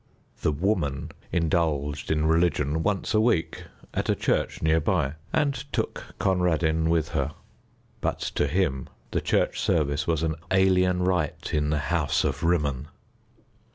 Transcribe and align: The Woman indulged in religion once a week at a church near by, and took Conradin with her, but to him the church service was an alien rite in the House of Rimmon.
The 0.41 0.51
Woman 0.51 1.11
indulged 1.31 2.09
in 2.09 2.25
religion 2.25 2.81
once 2.81 3.13
a 3.13 3.21
week 3.21 3.65
at 3.93 4.09
a 4.09 4.15
church 4.15 4.59
near 4.59 4.79
by, 4.81 5.13
and 5.31 5.53
took 5.71 6.15
Conradin 6.17 6.89
with 6.89 7.09
her, 7.09 7.35
but 7.99 8.17
to 8.33 8.47
him 8.47 8.89
the 9.11 9.21
church 9.21 9.59
service 9.59 10.07
was 10.07 10.23
an 10.23 10.37
alien 10.49 11.03
rite 11.03 11.53
in 11.53 11.69
the 11.69 11.77
House 11.93 12.23
of 12.23 12.41
Rimmon. 12.41 12.87